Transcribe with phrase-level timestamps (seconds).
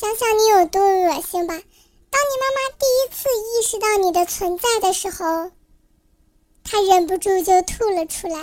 [0.00, 1.52] 想想你有多恶心吧！
[1.52, 5.50] 当你妈妈第一次意识到你的存在的时候，
[6.64, 8.38] 她忍不住就吐了出来。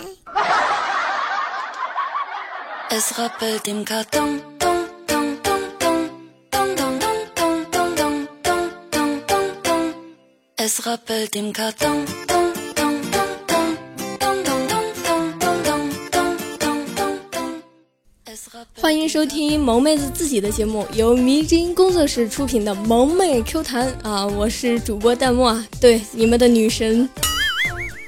[18.80, 27.08] 欢迎收听萌妹子自己的节目，由迷之音工作室出品的《萌妹 Q 弹》啊，我是主播弹幕啊，对，你们的女神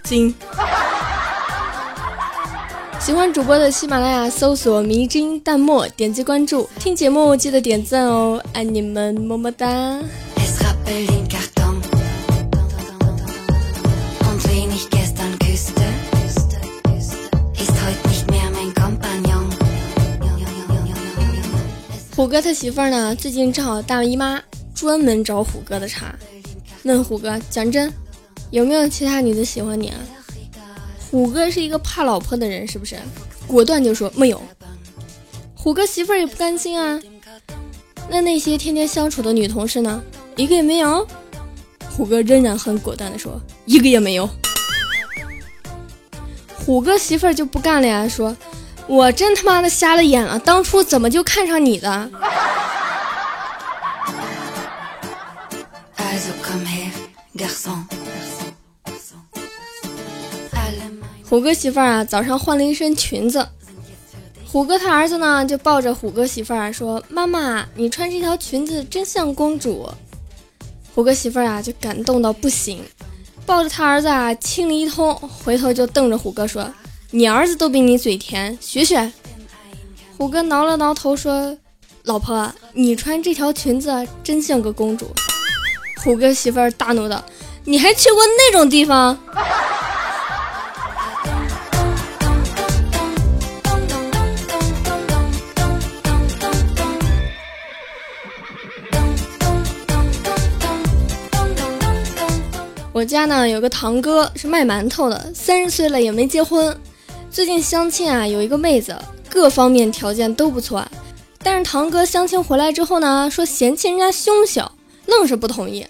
[0.05, 0.35] 金。
[3.01, 9.67] 喜欢主播的喜马拉雅搜索“迷之音弹幕”，点击关注，听节目记得点赞哦，爱你们，么么哒。
[22.21, 24.39] 虎哥他媳妇儿呢，最近正好大姨妈，
[24.75, 26.15] 专门找虎哥的茬，
[26.83, 27.91] 问虎哥讲真，
[28.51, 29.97] 有没有其他女的喜欢你啊？
[31.11, 32.95] 虎哥是一个怕老婆的人，是不是？
[33.47, 34.39] 果断就说没有。
[35.55, 37.01] 虎哥媳妇儿也不甘心啊，
[38.11, 40.03] 那那些天天相处的女同事呢？
[40.37, 41.09] 一个也没有。
[41.89, 44.29] 虎哥仍然很果断的说，一个也没有。
[46.55, 48.37] 虎哥媳妇儿就不干了呀，说。
[48.91, 52.11] 我真他妈的瞎了眼了，当初怎么就看上你的？
[61.25, 63.47] 虎哥媳妇儿啊，早上换了一身裙子。
[64.45, 69.89] 虎哥他儿子呢，就抱着虎哥媳妇儿说：“妈妈，你穿这条裙子真像公主。”
[70.93, 72.83] 虎哥媳妇儿啊，就感动到不行，
[73.47, 76.69] 抱着他儿子啊亲了一通，回头就瞪着虎哥说。
[77.13, 79.11] 你儿子都比你嘴甜，学学。
[80.17, 81.59] 虎哥挠了挠头说
[82.05, 85.11] ：“老婆，你穿这条裙子真像个公主。”
[86.05, 87.21] 虎哥媳妇儿大怒道
[87.67, 89.19] ：“你还去过那种地方？”
[102.93, 106.81] 我家呢有个堂哥是卖馒头的，三十岁了也没结婚。
[107.31, 108.99] 最近相亲啊，有一个妹子，
[109.29, 110.85] 各方面条件都不错，
[111.45, 114.73] 但是堂哥相亲回来之后呢，说嫌弃人家胸小，
[115.07, 115.87] 愣是不同意。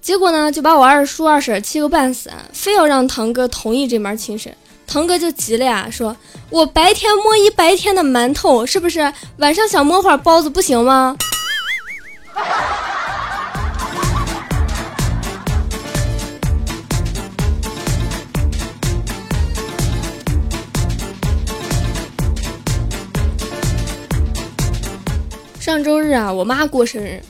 [0.00, 4.54] 结果呢，就把我二叔二婶气个半死，非要让堂哥同意这门亲事。
[4.86, 6.16] 堂哥就急了呀，说
[6.48, 11.16] 我白天摸一白天的馒头，是不是晚上想摸会儿包子不行吗？
[25.64, 27.22] 上周日啊，我妈过生日，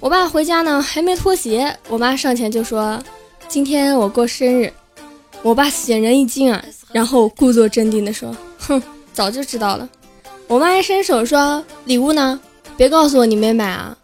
[0.00, 3.00] 我爸回家呢还没脱鞋，我妈上前就说
[3.46, 4.72] ：“今天我过生日。”
[5.40, 6.60] 我爸显然一惊啊，
[6.90, 8.82] 然后故作镇定的说：“哼，
[9.12, 9.88] 早就知道了。”
[10.48, 12.40] 我妈一伸手说：“礼物呢？
[12.76, 13.96] 别告诉我你没买啊！”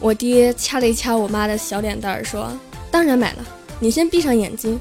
[0.00, 2.50] 我爹掐了一掐我妈的小脸蛋儿说
[2.90, 3.46] ：“当然买了，
[3.78, 4.76] 你先闭上眼睛。”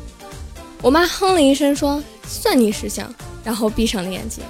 [0.82, 3.14] 我妈哼了一声说：“算你识相。”
[3.46, 4.44] 然后闭上了眼睛。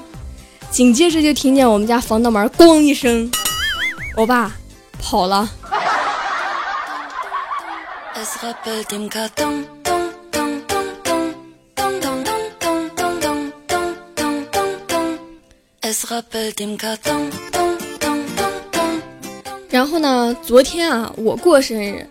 [0.70, 3.30] 紧接着就听见我们家防盗门咣一声，
[4.16, 4.52] 我爸
[5.02, 5.50] 跑了。
[19.70, 22.08] 然后呢，昨天啊，我过生日，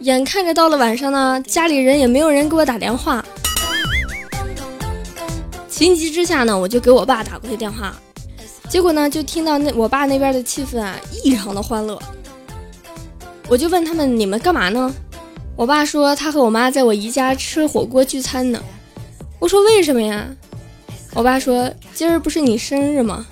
[0.00, 3.24] 眼看着到了晚上呢，家里人也没有人给我打电话。
[5.76, 7.94] 情急之下呢，我就给我爸打过去电话，
[8.66, 12.00] 结果呢，就听到那我爸那边的气氛啊异常的欢乐。
[13.46, 14.90] 我就问他们：“你们干嘛呢？”
[15.54, 18.58] 我爸说：“他和我妈在我姨家吃火锅聚餐呢。”
[19.38, 20.26] 我说：“为什么呀？”
[21.12, 23.26] 我爸说：“今儿不是你生日吗？”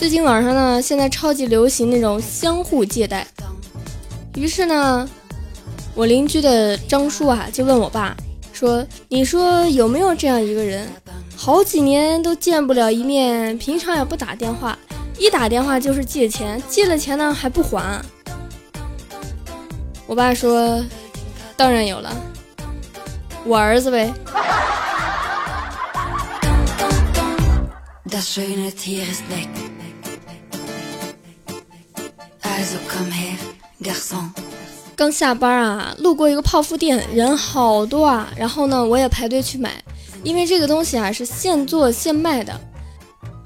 [0.00, 3.26] 最近网上呢，现在超级流行那种相互借贷。
[4.34, 5.06] 于是呢，
[5.94, 8.16] 我邻居的张叔啊，就问我爸
[8.50, 10.88] 说：“你说有没有这样一个人，
[11.36, 14.74] 好几年都见不了一面，平常也不打电话，
[15.18, 18.02] 一打电话就是借钱，借了钱呢还不还？”
[20.08, 20.82] 我爸说
[21.58, 22.10] ：“当然有了，
[23.44, 24.10] 我儿子呗。”
[34.94, 38.30] 刚下班啊，路过一个泡芙店，人好多啊。
[38.36, 39.82] 然后呢，我也排队去买，
[40.22, 42.60] 因为这个东西啊是现做现卖的。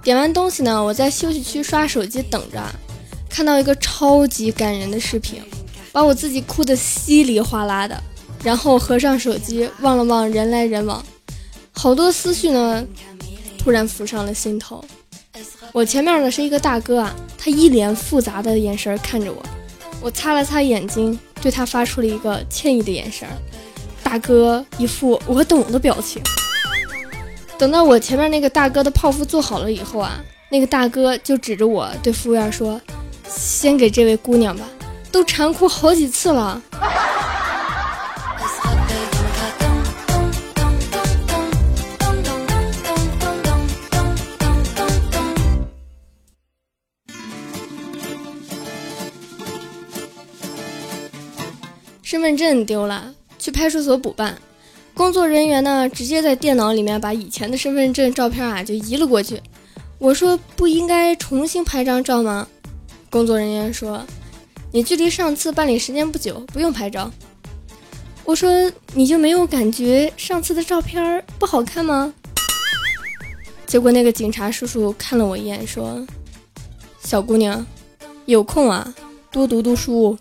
[0.02, 2.60] 点完东西呢，我在休息区刷手机等着，
[3.28, 5.40] 看到一个超级感人的视频，
[5.92, 8.02] 把我自己哭得稀里哗啦的。
[8.42, 11.02] 然后合上手机，望了望人来人往，
[11.70, 12.84] 好多思绪呢，
[13.56, 14.84] 突然浮上了心头。
[15.72, 19.42] 我前面的是一个大哥啊，他一脸复杂的眼神看着我，
[20.00, 23.26] 我擦了擦眼睛，对他发出了一个歉意的眼神。
[24.02, 26.22] 大哥一副我懂的表情。
[27.58, 30.20] 等到我前面那个大哥的泡芙做好了以后啊，
[30.50, 32.80] 那个大哥就指着我对服务员说
[33.28, 34.64] ：“先给这位姑娘吧，
[35.10, 36.62] 都馋哭好几次了。”
[52.14, 54.38] 身份证丢了，去派出所补办。
[54.94, 59.42] 工作人员呢，直接在电脑里面把以前的身份证照片啊就移了过去。
[59.98, 62.46] 我说不应该重新拍张照吗？
[63.10, 64.06] 工作人员说，
[64.70, 67.10] 你距离上次办理时间不久，不用拍照。
[68.24, 72.14] 我说你就没有感觉上次的照片不好看吗？
[73.66, 76.06] 结果那个警察叔叔看了我一眼，说
[77.02, 77.66] ：“小姑娘，
[78.26, 78.94] 有空啊，
[79.32, 80.16] 多读读书。”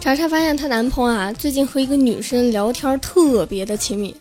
[0.00, 4.14] 查查发现她男朋友啊，最近和一个女生聊天特别的亲密，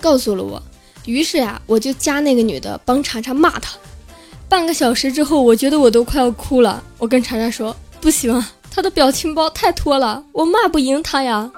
[0.00, 0.62] 告诉了我。
[1.06, 3.72] 于是呀，我就加那个女的帮查查骂她。
[4.48, 6.80] 半个小时之后，我觉得我都快要哭了。
[6.98, 11.50] 我跟查查说：“不行，她的表情包太拖了，我骂不赢她呀。”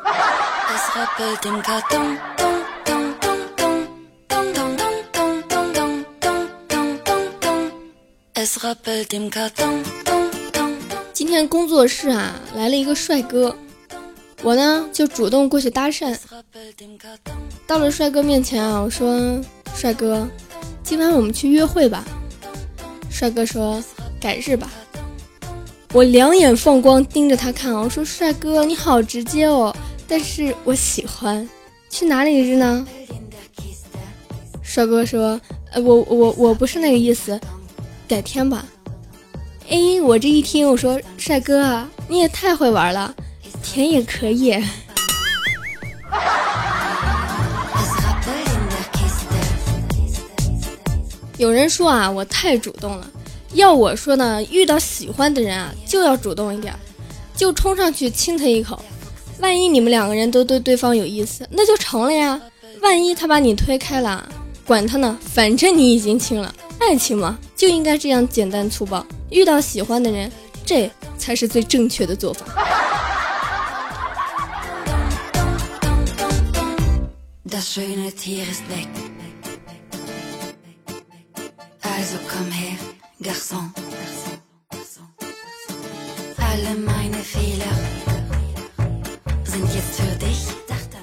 [11.13, 13.57] 今天工作室啊来了一个帅哥，
[14.43, 16.19] 我呢就主动过去搭讪。
[17.69, 19.41] 到了帅哥面前啊，我说
[19.77, 20.29] ：“帅哥，
[20.83, 22.05] 今晚我们去约会吧。”
[23.09, 23.81] 帅哥说
[24.21, 24.69] ：“改日吧。”
[25.95, 29.73] 我两眼放光盯着他看，我说：“帅哥你好直接哦，
[30.09, 31.49] 但是我喜欢。
[31.89, 32.85] 去哪里日呢？”
[34.65, 35.41] 帅哥说
[35.71, 37.39] ：“呃，我我我不是那个意思。”
[38.13, 38.67] 改天吧。
[39.71, 43.15] 哎，我这一听，我说帅哥，你也太会玩了，
[43.63, 44.55] 甜也可以。
[51.39, 53.11] 有人说啊，我太主动了。
[53.55, 56.75] 要我说呢，遇到喜欢的人啊，就要主动一点，
[57.35, 58.79] 就冲上去亲他一口。
[59.41, 62.39] 万一你们两个人都对对方有意思，那就成了呀。
[62.83, 64.29] 万一他把你推开了，
[64.67, 66.55] 管他呢，反正你已经亲了。
[66.83, 69.07] 爱情嘛，就应该这样简单粗暴。
[69.31, 70.31] 遇到喜欢的人，
[70.67, 72.45] 这才是最正确的做法。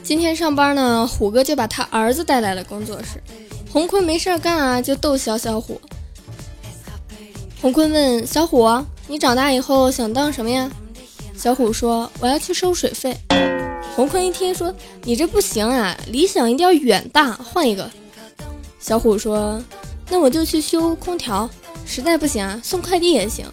[0.04, 3.24] 今天上班呢，虎哥就把他儿子带来了工作室。
[3.72, 5.80] 洪坤没事干啊，就逗小小虎。
[7.62, 8.68] 洪坤问小虎
[9.08, 10.70] ：“你长大以后想当什么呀？”
[11.38, 13.16] 小虎说：“我要去收水费。”
[13.96, 14.74] 洪坤一听说
[15.04, 17.90] ：“你这不行啊，理想一定要远大，换一个。”
[18.80, 19.62] 小虎说
[20.10, 21.50] ：“那我就去修空调，
[21.86, 23.46] 实在不行啊，送快递也行。”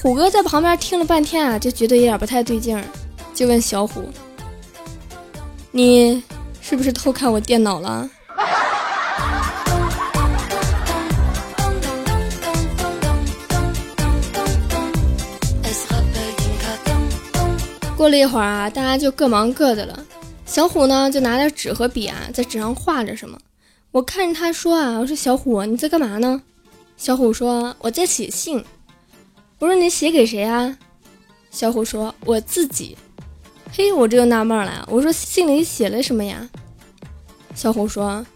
[0.00, 2.82] 虎哥在旁边听了半天啊，就觉得有点不太对劲儿，
[3.34, 4.04] 就问小虎
[5.70, 6.22] ：“你
[6.60, 8.08] 是不是偷看我电脑了？”
[18.02, 20.04] 过了一会儿啊，大家就各忙各的了。
[20.44, 23.38] 小虎呢，就拿点纸和笔啊，在纸上画着什么。
[23.92, 26.42] 我看着他说啊，我说小虎，你在干嘛呢？
[26.96, 28.64] 小虎说我在写信。
[29.60, 30.76] 我说你写给谁啊？
[31.52, 32.98] 小虎说我自己。
[33.72, 36.48] 嘿，我这就纳闷了，我说信里写了什么呀？
[37.54, 38.26] 小虎说，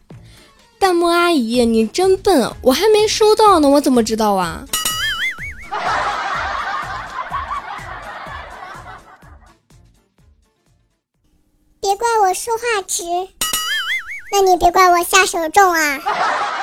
[0.79, 4.65] 弹幕阿姨，你真笨，我还没收到呢，我怎么知道啊？
[11.97, 13.03] 怪我说话直，
[14.33, 15.99] 那你别怪我下手重啊。
[15.99, 16.63] 哈哈哈哈。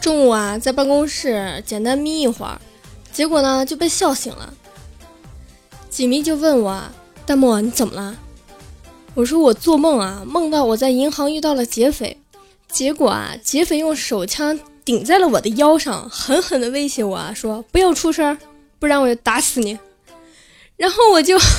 [0.00, 2.46] 中午啊，在办公室简单眯一会，
[3.10, 4.52] 结果呢，就被笑醒了。
[5.94, 6.82] 锦觅就问我
[7.24, 8.16] ：“大漠，你怎么了？”
[9.14, 12.18] 我说：“我做梦啊，梦到我在银行遇到了劫匪，
[12.68, 18.36] 结果啊，劫匪用手枪顶在了我的腰上，狠狠的威胁我啊，说不要出声，
[18.80, 19.78] 不然我就打死你。”
[20.76, 21.54] 然后我就， 他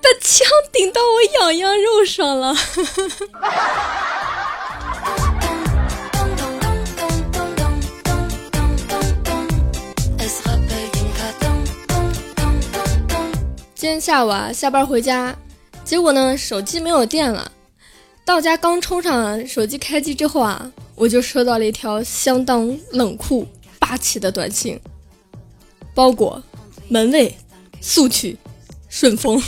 [0.00, 2.56] 的枪顶到我痒痒肉上了。
[13.96, 15.34] 天下午啊，下班回家，
[15.82, 17.50] 结果呢，手机没有电了。
[18.26, 23.48] 到家刚充上手机开机之后啊，我就收到了一条相当冷酷。
[23.78, 24.78] 霸气的短信，
[25.94, 26.42] 包裹，
[26.88, 27.34] 门卫，
[27.80, 28.36] 速取，
[28.90, 29.42] 顺丰。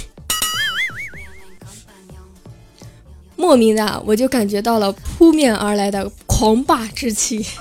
[3.36, 7.44] 莫名的，我就感觉到了扑面而来的狂霸之气。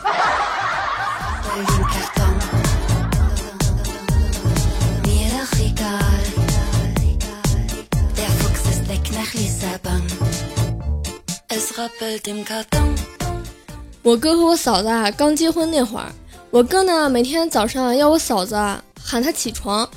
[14.01, 16.11] 我哥和我嫂子啊，刚结婚那会儿。
[16.49, 19.87] 我哥呢，每天早上要我嫂子啊喊他起床，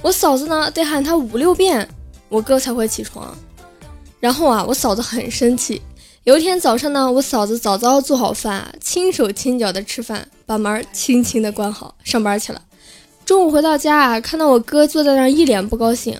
[0.00, 1.88] 我嫂子呢得喊他五六遍，
[2.28, 3.36] 我哥才会起床。
[4.20, 5.82] 然后啊，我嫂子很生气。
[6.22, 12.62] 有一天早上呢，我嫂子早早做好饭，轻手轻脚的吃饭，把门轻轻的关好，上班去了。
[13.24, 16.16] 中午回到家啊，看到我哥坐在那儿一脸不高兴，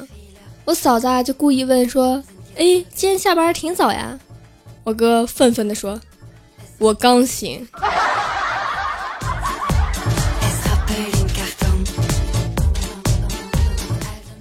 [0.65, 2.21] 我嫂子啊就故意问说
[2.59, 4.19] ：“哎，今天下班挺早呀？”
[4.85, 5.99] 我哥愤愤地说
[6.77, 7.67] ：“我刚醒。”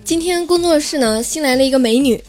[0.03, 2.21] 今天工作室呢新来了一个美女，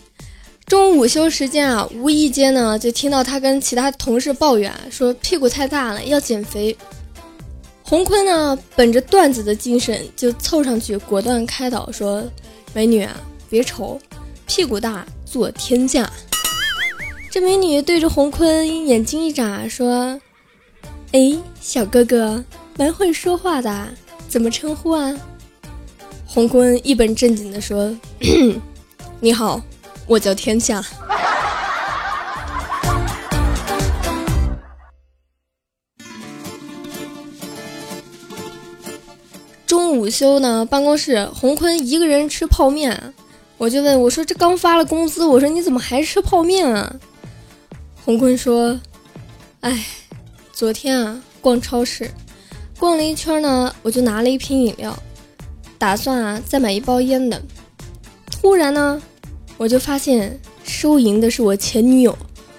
[0.65, 6.77] 中午午休时间啊，无意间呢就听到她跟其他同事抱怨说屁股太大了要减肥。
[7.83, 12.25] 洪坤呢本着段子的精神就凑上去果断开导说
[12.73, 13.17] ：“美女啊，
[13.51, 14.01] 别愁，
[14.47, 16.09] 屁股大做天价。”
[17.35, 20.21] 这美女对着洪坤眼睛一眨说
[21.11, 22.45] ：“哎，小哥哥，
[22.79, 23.89] 蛮会说话的，
[24.29, 25.13] 怎么称呼啊？”
[26.25, 27.93] 洪坤一本正经地说
[29.19, 29.61] ：“你好，
[30.07, 30.81] 我叫天下。”
[39.67, 43.13] 中午午休呢，办公室洪坤一个人吃泡面，
[43.59, 46.95] 我就问我说：“这刚发了工资，我说你怎么还吃泡面啊？”
[48.05, 48.79] 洪坤说
[49.61, 49.83] ：“哎，
[50.53, 52.11] 昨天啊逛超市，
[52.79, 54.95] 逛了一圈呢，我就拿了一瓶饮料。”
[55.79, 57.41] 打算啊，再买一包烟的。
[58.31, 59.01] 突然呢，
[59.57, 62.15] 我就发现收银的是我前女友，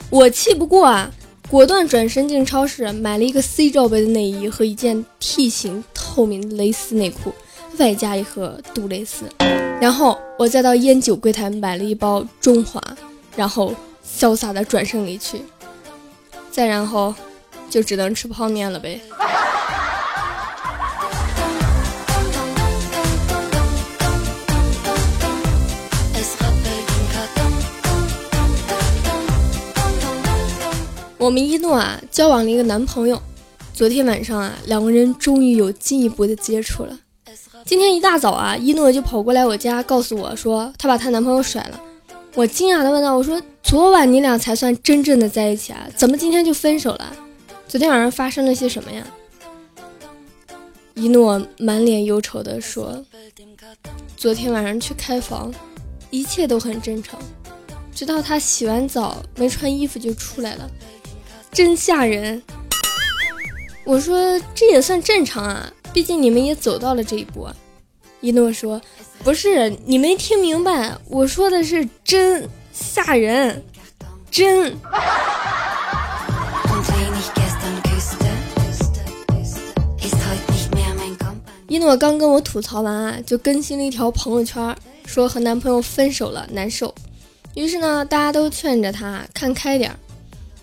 [0.10, 1.12] 我气不过啊，
[1.48, 7.32] 果断转身进超市买了一个 C 罩杯的内衣和一件 T 型透明蕾丝内裤，
[7.78, 9.25] 外加一盒杜蕾斯。
[9.80, 12.82] 然后我再到烟酒柜台买了一包中华，
[13.36, 13.75] 然后
[14.18, 15.42] 潇洒的转身离去。
[16.50, 17.14] 再然后，
[17.70, 19.02] 就只能吃泡面了呗。
[31.18, 33.22] 我们一诺啊交往了一个男朋友，
[33.74, 37.00] 昨天晚上啊两个人终于有进一步的接触了。
[37.66, 41.82] 今天一大早啊一诺就跑过来我家告诉我说她把她男朋友甩了。
[42.36, 47.16] 我惊讶的问道：“我说昨晚你俩才算真正的在一起啊，怎么今天就分手了？
[47.68, 49.06] 昨天晚上发生了些什么呀？”
[50.94, 53.04] 一诺满脸忧愁的说
[54.16, 55.52] ：“昨天晚上去开房，
[56.12, 57.20] 一切都很正常，
[57.94, 60.70] 直到他洗完澡没穿衣服就出来了。”
[61.52, 62.44] 真吓人！
[63.84, 67.56] 我说这也算正常啊，毕竟你们也走到了这一步啊。
[68.22, 68.80] 一诺说
[69.24, 73.63] ：“不是，你没听明白，我说的是真吓人，
[74.29, 74.75] 真。”
[81.67, 86.94] 一诺刚跟我吐槽完啊，就更新了一条朋友圈，说和男朋友分手了，难受。
[87.53, 89.98] 于是呢，大家都劝着他看开点儿。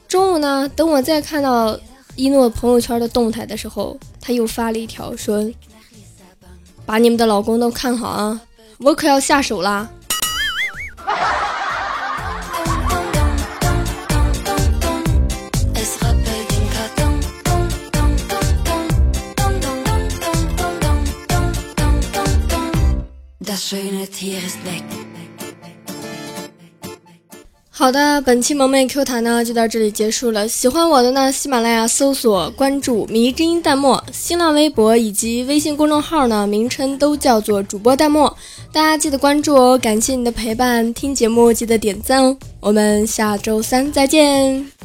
[0.08, 1.78] 中午呢，等我再看到
[2.14, 5.50] 一诺朋友圈的动态的时候，他又发了一条说
[6.86, 8.40] ：“把你们的老公都看好啊，
[8.78, 9.90] 我可要下手啦。”
[27.74, 30.46] 好的，本期萌妹 Q 弹呢就到这里结束了。
[30.46, 38.30] 喜欢我的呢，喜马拉雅搜索关注“迷之音弹幕”，新浪微博以及微信公众号呢名称都叫做主播弹幕，
[38.72, 39.76] 大家记得关注哦。
[39.78, 42.36] 感谢你的陪伴，听节目记得点赞哦。
[42.60, 44.81] 我们下周三再见。